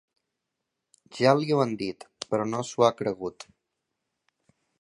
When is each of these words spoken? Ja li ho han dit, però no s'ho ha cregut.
Ja 1.17 1.33
li 1.41 1.51
ho 1.57 1.61
han 1.65 1.75
dit, 1.83 2.07
però 2.31 2.49
no 2.55 2.65
s'ho 2.71 2.89
ha 2.89 2.93
cregut. 3.03 3.47